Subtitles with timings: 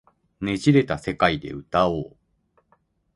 [0.41, 2.17] 捻れた世界で歌おう